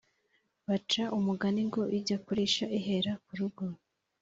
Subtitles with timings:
[0.67, 3.65] baca umugani ngo ijya kurisha ihera ku rugo.